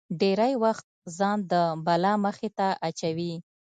ډېری 0.21 0.53
وخت 0.63 0.85
ځان 1.17 1.37
د 1.51 1.53
بلا 1.85 2.13
مخې 2.25 2.49
ته 2.57 2.67
اچوي. 2.87 3.33